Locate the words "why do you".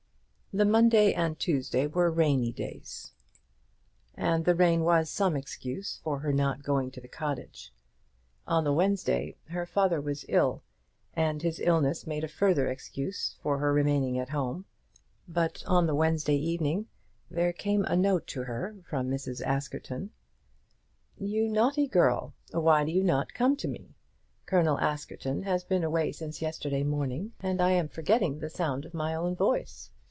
22.51-23.05